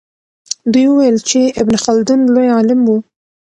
[0.73, 2.89] دوی وویل چې ابن خلدون لوی عالم و.